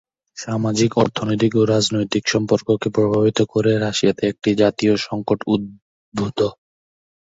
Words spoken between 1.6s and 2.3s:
ও রাজনৈতিক